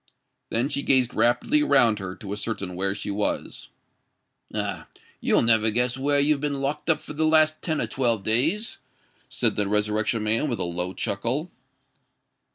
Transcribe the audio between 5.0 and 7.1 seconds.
you'll never guess where you've been locked up